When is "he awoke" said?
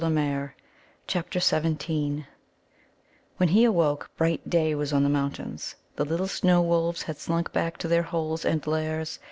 3.49-4.09